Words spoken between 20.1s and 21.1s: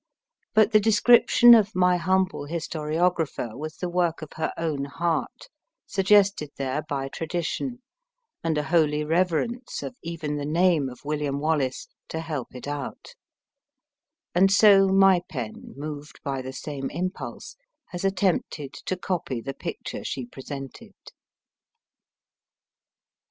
presented.